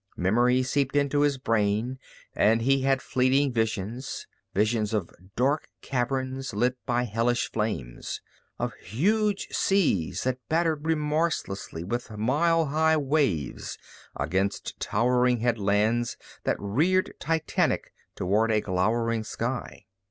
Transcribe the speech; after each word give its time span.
Memory 0.17 0.63
seeped 0.63 0.95
into 0.95 1.21
his 1.21 1.37
brain 1.37 1.99
and 2.33 2.63
he 2.63 2.81
had 2.81 3.03
fleeting 3.03 3.53
visions, 3.53 4.25
visions 4.51 4.95
of 4.95 5.11
dark 5.35 5.67
caverns 5.83 6.55
lit 6.55 6.75
by 6.87 7.03
hellish 7.03 7.51
flames, 7.51 8.19
of 8.57 8.73
huge 8.79 9.49
seas 9.51 10.23
that 10.23 10.39
battered 10.49 10.87
remorselessly 10.87 11.83
with 11.83 12.09
mile 12.09 12.65
high 12.65 12.97
waves 12.97 13.77
against 14.15 14.79
towering 14.79 15.41
headlands 15.41 16.17
that 16.45 16.57
reared 16.59 17.13
titanic 17.19 17.93
toward 18.15 18.49
a 18.51 18.59
glowering 18.59 19.23
sky. 19.23 19.85